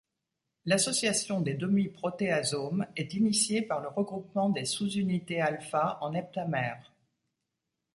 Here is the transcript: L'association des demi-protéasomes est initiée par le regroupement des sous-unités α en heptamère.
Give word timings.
L'association 0.65 1.41
des 1.41 1.53
demi-protéasomes 1.53 2.87
est 2.95 3.13
initiée 3.13 3.61
par 3.61 3.81
le 3.81 3.87
regroupement 3.87 4.49
des 4.49 4.65
sous-unités 4.65 5.43
α 5.43 5.99
en 6.03 6.15
heptamère. 6.15 6.91